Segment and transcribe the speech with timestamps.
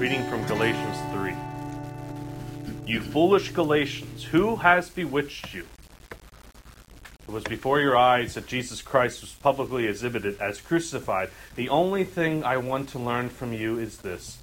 [0.00, 1.34] reading from Galatians 3.
[2.86, 5.66] You foolish Galatians, who has bewitched you?
[7.28, 11.28] It was before your eyes that Jesus Christ was publicly exhibited as crucified.
[11.54, 14.38] The only thing I want to learn from you is this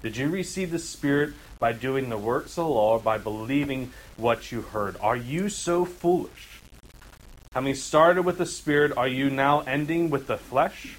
[0.00, 3.92] Did you receive the Spirit by doing the works of the law or by believing
[4.16, 4.96] what you heard?
[5.02, 6.62] Are you so foolish?
[7.52, 10.96] Having started with the Spirit, are you now ending with the flesh?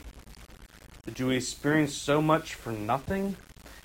[1.07, 3.37] Did you experience so much for nothing?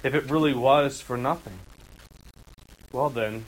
[0.03, 1.59] If it really was for nothing.
[2.91, 3.45] Well then,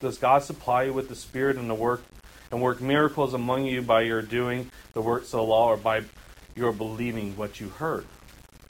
[0.00, 2.02] does God supply you with the Spirit and the work
[2.50, 6.02] and work miracles among you by your doing the works of the law or by
[6.56, 8.06] your believing what you heard?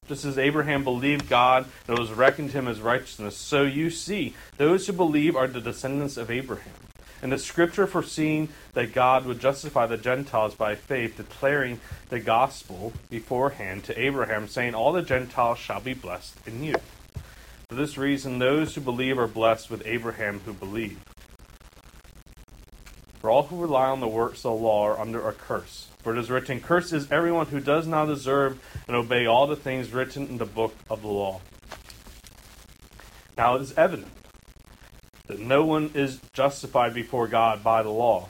[0.08, 3.90] Just as Abraham believed God and it was reckoned to him as righteousness, so you
[3.90, 6.74] see, those who believe are the descendants of Abraham.
[7.22, 12.92] And the scripture foreseeing that God would justify the Gentiles by faith, declaring the gospel
[13.10, 16.76] beforehand to Abraham, saying, All the Gentiles shall be blessed in you.
[17.68, 21.00] For this reason, those who believe are blessed with Abraham who believed.
[23.20, 25.88] For all who rely on the works of the law are under a curse.
[26.02, 29.56] For it is written, Cursed is everyone who does not observe and obey all the
[29.56, 31.42] things written in the book of the law.
[33.36, 34.08] Now it is evident
[35.50, 38.28] no one is justified before God by the law.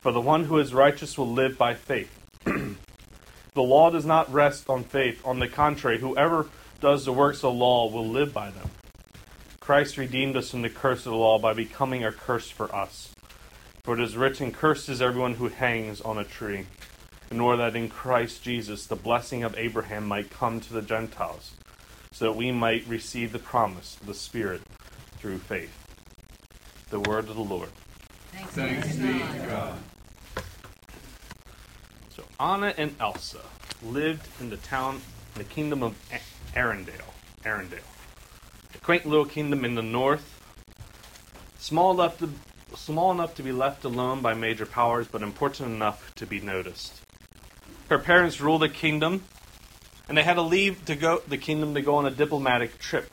[0.00, 2.14] For the one who is righteous will live by faith.
[2.44, 5.26] the law does not rest on faith.
[5.26, 6.46] On the contrary, whoever
[6.82, 8.68] does the works of the law will live by them.
[9.58, 13.14] Christ redeemed us from the curse of the law by becoming a curse for us.
[13.82, 16.66] For it is written, Cursed is everyone who hangs on a tree,
[17.30, 21.52] in order that in Christ Jesus the blessing of Abraham might come to the Gentiles,
[22.12, 24.60] so that we might receive the promise of the Spirit
[25.18, 25.87] through faith.
[26.90, 27.68] The word of the Lord.
[28.32, 29.78] Thanks, Thanks be to God.
[32.16, 33.40] So Anna and Elsa
[33.82, 35.02] lived in the town,
[35.34, 35.94] in the kingdom of
[36.54, 37.14] Arendelle.
[37.44, 37.80] Arendelle,
[38.74, 40.40] a quaint little kingdom in the north,
[41.58, 42.30] small enough to
[42.74, 47.00] small enough to be left alone by major powers, but important enough to be noticed.
[47.88, 49.24] Her parents ruled the kingdom,
[50.08, 53.10] and they had to leave to go the kingdom to go on a diplomatic trip.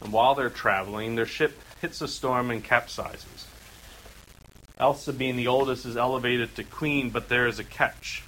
[0.00, 3.44] And while they're traveling, their ship hits a storm and capsizes.
[4.78, 8.22] Elsa, being the oldest, is elevated to queen, but there is a catch.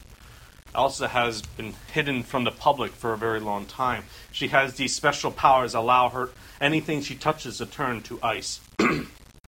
[0.74, 4.02] Elsa has been hidden from the public for a very long time.
[4.32, 8.60] She has these special powers allow her anything she touches to turn to ice.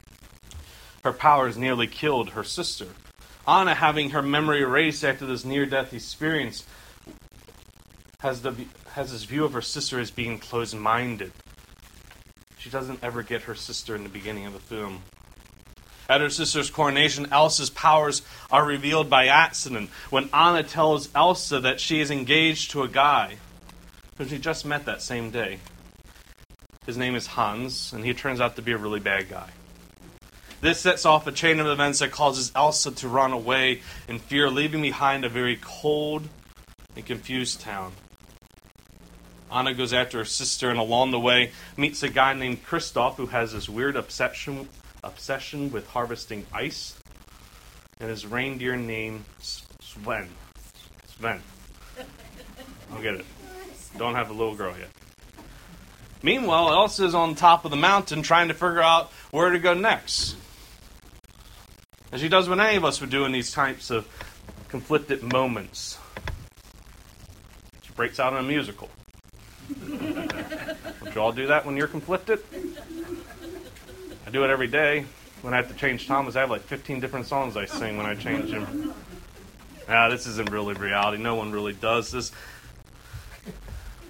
[1.03, 2.87] her powers nearly killed her sister.
[3.47, 6.65] Anna, having her memory erased after this near-death experience,
[8.21, 8.55] has the
[8.93, 11.33] has this view of her sister as being closed-minded.
[12.67, 15.03] She doesn't ever get her sister in the beginning of the film.
[16.09, 21.79] At her sister's coronation, Elsa's powers are revealed by accident when Anna tells Elsa that
[21.79, 23.37] she is engaged to a guy
[24.19, 25.61] who she just met that same day.
[26.87, 29.51] His name is Hans, and he turns out to be a really bad guy.
[30.61, 34.51] This sets off a chain of events that causes Elsa to run away in fear,
[34.51, 36.27] leaving behind a very cold
[36.97, 37.93] and confused town.
[39.51, 43.27] Anna goes after her sister, and along the way meets a guy named Kristoff who
[43.27, 44.69] has this weird obsession
[45.05, 46.99] obsession with harvesting ice,
[48.01, 50.29] and his reindeer name Sven.
[51.07, 51.41] Sven.
[52.93, 53.25] I'll get it.
[53.97, 54.89] Don't have a little girl yet.
[56.23, 60.37] Meanwhile, Elsa's on top of the mountain trying to figure out where to go next.
[62.11, 64.09] As she does what any of us would do in these types of
[64.69, 65.99] conflicted moments.
[67.83, 68.91] She breaks out in a musical.
[71.17, 72.41] You all do that when you're conflicted?
[74.27, 75.07] I do it every day.
[75.41, 78.05] When I have to change Thomas, I have like 15 different songs I sing when
[78.05, 78.93] I change him.
[79.89, 81.17] Ah, this isn't really reality.
[81.17, 82.33] No one really does this.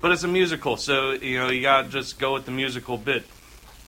[0.01, 3.25] But it's a musical, so you know you gotta just go with the musical bit.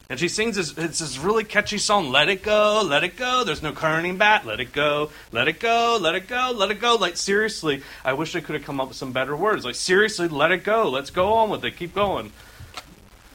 [0.08, 3.42] And she sings this, it's this really catchy song, Let It Go, Let It Go,
[3.42, 6.80] there's no turning back, let it go, let it go, let it go, let it
[6.80, 6.94] go.
[6.94, 9.64] Like, seriously, I wish I could have come up with some better words.
[9.64, 12.32] Like, seriously, let it go, let's go on with it, keep going.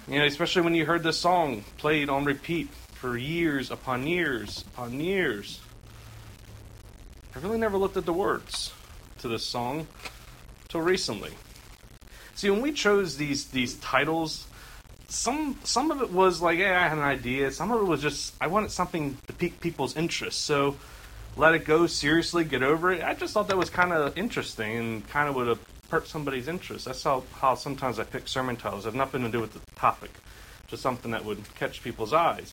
[0.07, 4.65] You know, especially when you heard this song played on repeat for years upon years
[4.73, 5.61] upon years.
[7.33, 8.73] I really never looked at the words
[9.19, 9.87] to this song
[10.63, 11.31] until recently.
[12.35, 14.45] See, when we chose these these titles,
[15.07, 17.49] some some of it was like, yeah, I had an idea.
[17.51, 20.41] Some of it was just I wanted something to pique people's interest.
[20.41, 20.75] So,
[21.37, 21.87] let it go.
[21.87, 23.03] Seriously, get over it.
[23.03, 25.47] I just thought that was kind of interesting and kind of would
[25.93, 26.85] hurt somebody's interest.
[26.85, 28.85] That's how how sometimes I pick sermon titles.
[28.85, 30.09] It have nothing to do with the topic,
[30.65, 32.51] just something that would catch people's eyes.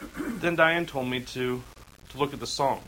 [0.18, 1.62] then Diane told me to
[2.08, 2.82] to look at the song.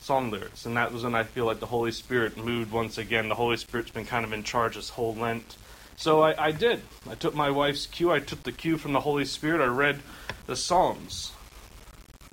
[0.00, 0.66] song lyrics.
[0.66, 3.28] And that was when I feel like the Holy Spirit moved once again.
[3.28, 5.56] The Holy Spirit's been kind of in charge this whole Lent.
[5.96, 6.82] So I, I did.
[7.08, 8.10] I took my wife's cue.
[8.10, 9.60] I took the cue from the Holy Spirit.
[9.60, 10.00] I read
[10.46, 11.30] the Psalms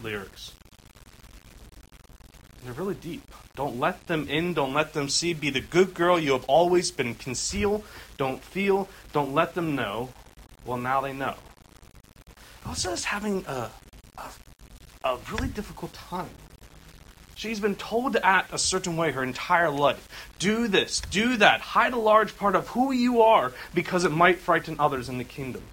[0.02, 0.57] lyrics.
[2.68, 3.24] They're really deep.
[3.56, 4.54] Don't let them in.
[4.54, 5.34] Don't let them see.
[5.34, 7.16] Be the good girl you have always been.
[7.16, 7.82] Conceal.
[8.18, 8.90] Don't feel.
[9.14, 10.10] Don't let them know.
[10.66, 11.36] Well, now they know.
[12.66, 13.72] Elsa is having a,
[14.18, 14.30] a,
[15.06, 16.30] a really difficult time.
[17.36, 20.10] She's been told to act a certain way her entire life.
[20.38, 24.40] Do this, do that, hide a large part of who you are because it might
[24.40, 25.64] frighten others in the kingdom.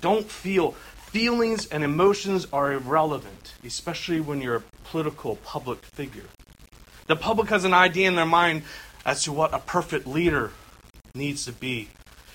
[0.00, 0.76] Don't feel.
[1.10, 6.26] Feelings and emotions are irrelevant, especially when you're a political public figure.
[7.06, 8.64] The public has an idea in their mind
[9.06, 10.52] as to what a perfect leader
[11.14, 11.88] needs to be.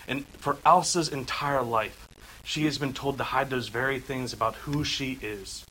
[0.07, 2.09] And for Elsa's entire life,
[2.43, 5.67] she has been told to hide those very things about who she is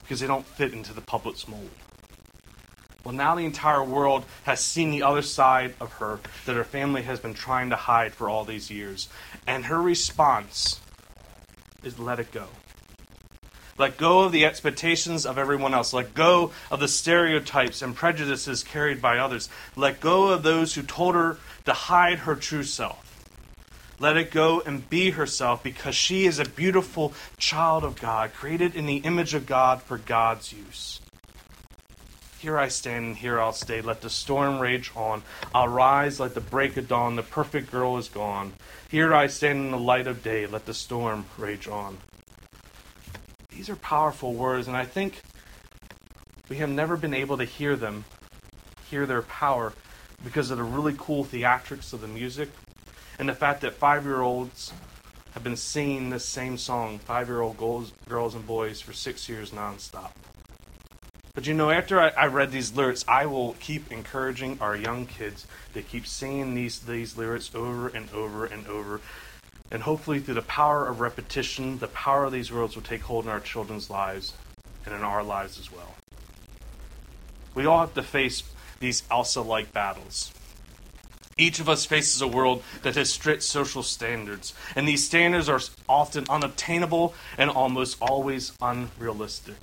[0.00, 1.70] because they don't fit into the public's mold.
[3.04, 7.02] Well, now the entire world has seen the other side of her that her family
[7.02, 9.08] has been trying to hide for all these years.
[9.46, 10.80] And her response
[11.86, 12.46] is let it go.
[13.76, 15.92] Let go of the expectations of everyone else.
[15.92, 19.48] Let go of the stereotypes and prejudices carried by others.
[19.74, 23.00] Let go of those who told her to hide her true self.
[23.98, 28.76] Let it go and be herself because she is a beautiful child of God, created
[28.76, 31.00] in the image of God for God's use.
[32.44, 33.80] Here I stand and here I'll stay.
[33.80, 35.22] Let the storm rage on.
[35.54, 37.16] I'll rise like the break of dawn.
[37.16, 38.52] The perfect girl is gone.
[38.90, 40.44] Here I stand in the light of day.
[40.44, 41.96] Let the storm rage on.
[43.48, 45.22] These are powerful words, and I think
[46.50, 48.04] we have never been able to hear them,
[48.90, 49.72] hear their power,
[50.22, 52.50] because of the really cool theatrics of the music
[53.18, 54.70] and the fact that five year olds
[55.32, 59.30] have been singing this same song, five year old girls, girls and boys, for six
[59.30, 60.10] years nonstop.
[61.34, 65.04] But you know, after I, I, read these lyrics, I will keep encouraging our young
[65.04, 69.00] kids to keep singing these, these lyrics over and over and over.
[69.68, 73.24] And hopefully, through the power of repetition, the power of these words will take hold
[73.24, 74.34] in our children's lives
[74.86, 75.96] and in our lives as well.
[77.52, 78.44] We all have to face
[78.78, 80.32] these Elsa like battles.
[81.36, 85.60] Each of us faces a world that has strict social standards, and these standards are
[85.88, 89.56] often unobtainable and almost always unrealistic.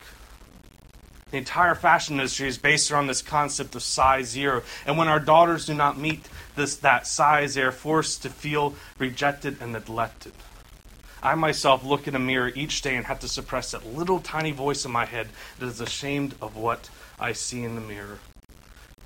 [1.32, 4.64] The entire fashion industry is based around this concept of size zero.
[4.86, 8.76] And when our daughters do not meet this, that size, they are forced to feel
[8.98, 10.34] rejected and neglected.
[11.24, 14.52] I myself look in a mirror each day and have to suppress that little tiny
[14.52, 15.30] voice in my head
[15.60, 16.90] that is ashamed of what
[17.20, 18.20] I see in the mirror.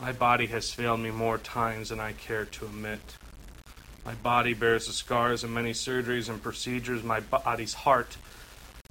[0.01, 3.17] My body has failed me more times than I care to admit.
[4.05, 7.03] My body bears the scars of many surgeries and procedures.
[7.03, 8.17] My body's heart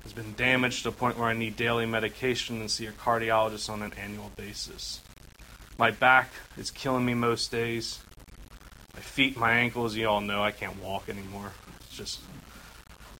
[0.04, 3.68] has been damaged to the point where I need daily medication and see a cardiologist
[3.68, 5.00] on an annual basis.
[5.78, 8.00] My back is killing me most days.
[8.94, 11.52] My feet, my ankles, you all know I can't walk anymore.
[11.80, 12.20] It's just,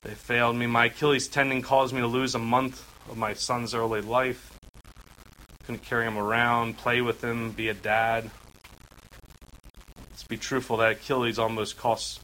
[0.02, 0.66] they failed me.
[0.66, 4.56] My Achilles tendon caused me to lose a month of my son's early life.
[5.64, 8.30] Couldn't carry him around, play with him, be a dad.
[10.10, 12.20] Let's be truthful, that Achilles almost cost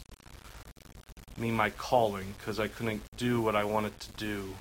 [1.41, 4.55] me my calling because I couldn't do what I wanted to do.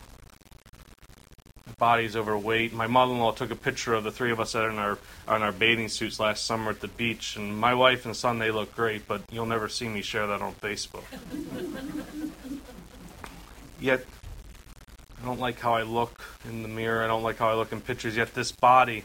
[1.67, 2.73] My body's overweight.
[2.73, 5.89] My mother-in-law took a picture of the three of us in our in our bathing
[5.89, 9.21] suits last summer at the beach, and my wife and son they look great, but
[9.31, 11.03] you'll never see me share that on Facebook.
[13.79, 14.05] Yet
[15.21, 17.03] I don't like how I look in the mirror.
[17.03, 18.15] I don't like how I look in pictures.
[18.15, 19.03] Yet this body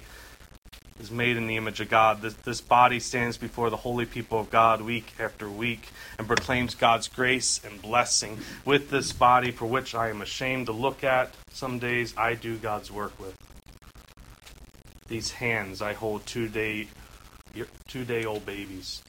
[1.04, 2.22] is made in the image of God.
[2.22, 6.74] This, this body stands before the holy people of God week after week and proclaims
[6.74, 11.34] God's grace and blessing with this body for which I am ashamed to look at.
[11.52, 13.36] Some days I do God's work with.
[15.06, 16.88] These hands I hold two day
[17.86, 19.02] two day old babies.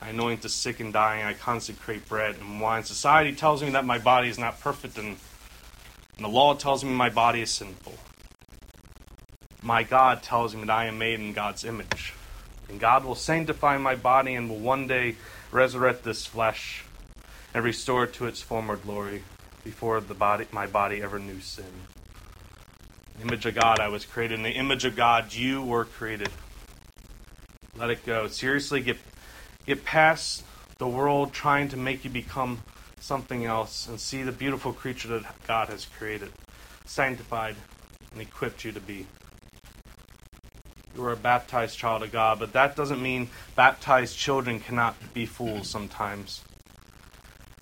[0.00, 1.24] I anoint the sick and dying.
[1.24, 2.82] I consecrate bread and wine.
[2.82, 5.16] Society tells me that my body is not perfect, and,
[6.16, 7.94] and the law tells me my body is sinful
[9.62, 12.14] my God tells me that I am made in God's image.
[12.68, 15.16] And God will sanctify my body and will one day
[15.50, 16.84] resurrect this flesh
[17.54, 19.22] and restore it to its former glory
[19.62, 21.64] before the body, my body ever knew sin.
[23.14, 24.38] In the image of God, I was created.
[24.38, 26.30] In the image of God, you were created.
[27.76, 28.26] Let it go.
[28.26, 28.98] Seriously, get,
[29.66, 30.44] get past
[30.78, 32.62] the world trying to make you become
[32.98, 36.30] something else and see the beautiful creature that God has created,
[36.86, 37.56] sanctified,
[38.12, 39.06] and equipped you to be
[40.94, 45.26] you are a baptized child of God, but that doesn't mean baptized children cannot be
[45.26, 46.42] fools sometimes.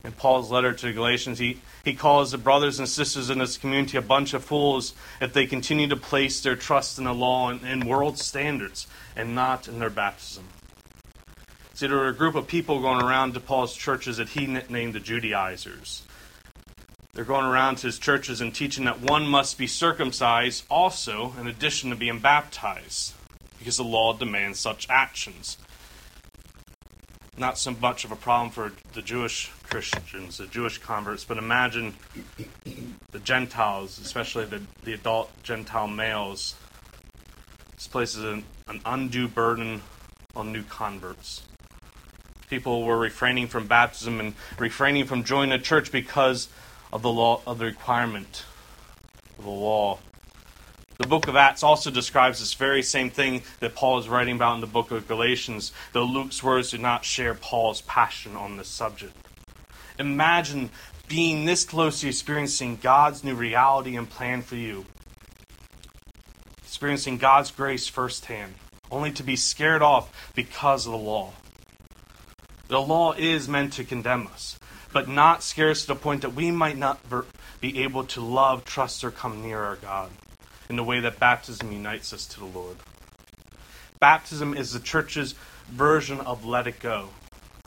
[0.02, 3.58] In Paul's letter to the Galatians, he, he calls the brothers and sisters in this
[3.58, 7.50] community a bunch of fools if they continue to place their trust in the law
[7.50, 10.44] and, and world standards and not in their baptism.
[11.74, 14.94] See, there were a group of people going around to Paul's churches that he named
[14.94, 16.02] the Judaizers.
[17.12, 21.46] They're going around to his churches and teaching that one must be circumcised also, in
[21.46, 23.14] addition to being baptized,
[23.60, 25.56] because the law demands such actions
[27.40, 31.94] not so much of a problem for the Jewish Christians, the Jewish converts, but imagine
[33.10, 36.54] the Gentiles, especially the, the adult Gentile males.
[37.74, 39.80] This places an, an undue burden
[40.36, 41.42] on new converts.
[42.50, 46.48] People were refraining from baptism and refraining from joining the church because
[46.92, 48.44] of the law of the requirement
[49.38, 49.98] of the law
[51.00, 54.56] the book of Acts also describes this very same thing that Paul is writing about
[54.56, 58.68] in the book of Galatians, though Luke's words do not share Paul's passion on this
[58.68, 59.14] subject.
[59.98, 60.68] Imagine
[61.08, 64.84] being this close to experiencing God's new reality and plan for you,
[66.62, 68.52] experiencing God's grace firsthand,
[68.90, 71.32] only to be scared off because of the law.
[72.68, 74.58] The law is meant to condemn us,
[74.92, 77.00] but not scare us to the point that we might not
[77.58, 80.10] be able to love, trust, or come near our God
[80.70, 82.76] in the way that baptism unites us to the Lord.
[83.98, 85.34] Baptism is the church's
[85.68, 87.08] version of let it go.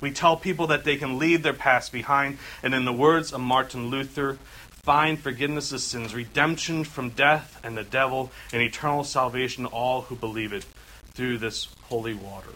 [0.02, 3.42] We tell people that they can leave their past behind, and in the words of
[3.42, 4.38] Martin Luther,
[4.84, 10.04] find forgiveness of sins, redemption from death and the devil, and eternal salvation to all
[10.04, 10.66] who believe it
[11.14, 12.54] through this holy water.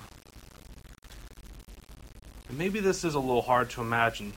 [2.47, 4.31] And maybe this is a little hard to imagine,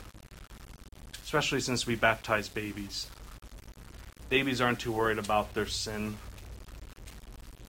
[1.23, 3.09] especially since we baptize babies.
[4.31, 6.17] Babies aren't too worried about their sin.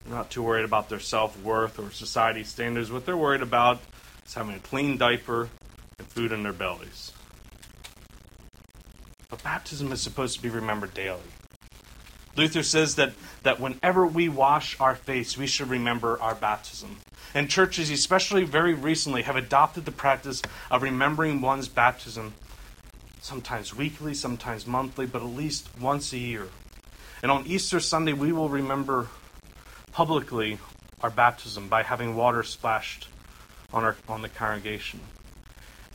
[0.08, 2.92] Not too worried about their self worth or society standards.
[2.92, 3.82] What they're worried about
[4.26, 5.50] is having a clean diaper
[5.98, 7.14] and food in their bellies.
[9.28, 11.20] But baptism is supposed to be remembered daily.
[12.36, 16.98] Luther says that, that whenever we wash our face, we should remember our baptism.
[17.34, 22.34] And churches, especially very recently, have adopted the practice of remembering one's baptism
[23.22, 26.48] sometimes weekly, sometimes monthly, but at least once a year.
[27.24, 29.08] And on Easter Sunday, we will remember
[29.92, 30.58] publicly
[31.02, 33.08] our baptism by having water splashed
[33.72, 35.00] on, our, on the congregation.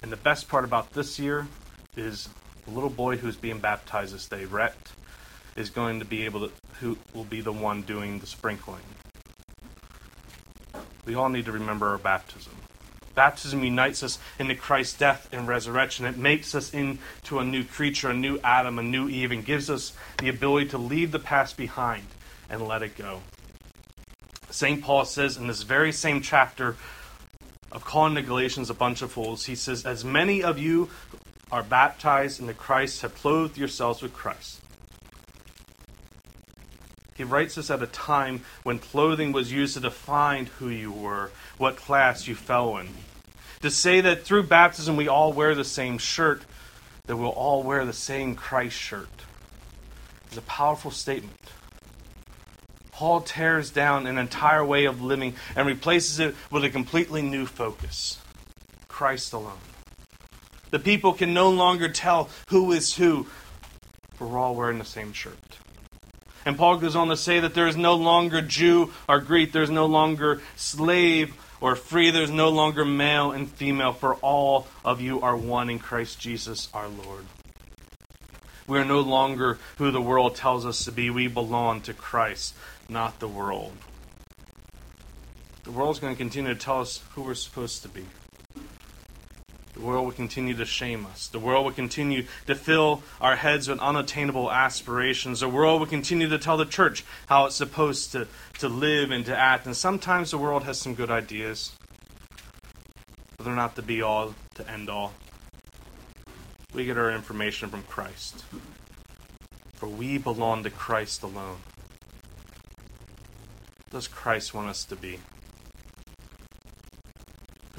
[0.02, 1.47] And the best part about this year
[1.97, 2.28] is
[2.64, 4.76] the little boy who's being baptized this day, Rhett,
[5.56, 8.83] is going to be able to, who will be the one doing the sprinkling.
[11.04, 12.56] We all need to remember our baptism.
[13.16, 16.04] Baptism unites us into Christ's death and resurrection.
[16.04, 19.70] It makes us into a new creature, a new Adam, a new Eve, and gives
[19.70, 22.04] us the ability to leave the past behind
[22.50, 23.23] and let it go.
[24.50, 24.82] St.
[24.82, 26.76] Paul says in this very same chapter
[27.73, 30.90] of calling the Galatians a bunch of fools, he says, As many of you
[31.50, 34.61] are baptized into Christ have clothed yourselves with Christ.
[37.16, 41.30] He writes this at a time when clothing was used to define who you were,
[41.56, 42.88] what class you fell in.
[43.62, 46.42] To say that through baptism we all wear the same shirt,
[47.06, 49.08] that we'll all wear the same Christ shirt,
[50.30, 51.40] is a powerful statement.
[52.92, 57.46] Paul tears down an entire way of living and replaces it with a completely new
[57.46, 58.18] focus
[58.88, 59.58] Christ alone.
[60.70, 63.26] The people can no longer tell who is who,
[64.14, 65.58] for we're all wearing the same shirt.
[66.47, 69.69] And Paul goes on to say that there is no longer Jew or Greek, there's
[69.69, 75.21] no longer slave or free, there's no longer male and female, for all of you
[75.23, 77.26] are one in Christ Jesus our Lord.
[78.69, 81.11] We are no longer who the world tells us to be.
[81.11, 82.55] We belong to Christ,
[82.88, 83.73] not the world.
[85.65, 88.07] The world's going to continue to tell us who we're supposed to be.
[89.76, 91.28] The world will continue to shame us.
[91.28, 95.40] The world will continue to fill our heads with unattainable aspirations.
[95.40, 98.26] The world will continue to tell the church how it's supposed to,
[98.61, 99.66] to live and to act.
[99.66, 101.73] And sometimes the world has some good ideas,
[103.37, 105.12] but they're not the be all, to end all.
[106.73, 108.47] We get our information from Christ.
[109.75, 111.59] For we belong to Christ alone.
[113.85, 115.18] What does Christ want us to be?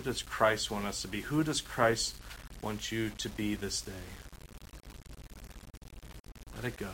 [0.08, 1.20] Does Christ want us to be?
[1.20, 2.16] Who does Christ
[2.62, 3.92] want you to be this day?
[6.56, 6.92] Let it go.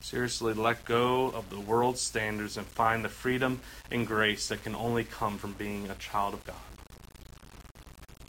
[0.00, 4.74] Seriously, let go of the world's standards and find the freedom and grace that can
[4.74, 6.56] only come from being a child of God.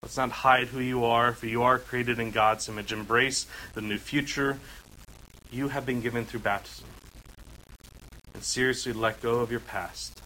[0.03, 2.93] Let's not hide who you are, for you are created in God's image.
[2.93, 4.59] Embrace the new future
[5.49, 6.85] you have been given through baptism.
[8.35, 10.21] And seriously, let go of your past.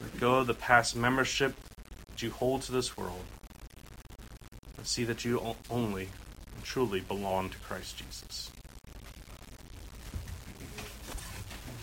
[0.00, 1.54] Let go of the past membership
[2.10, 3.24] that you hold to this world.
[4.76, 6.08] And See that you only
[6.54, 8.50] and truly belong to Christ Jesus.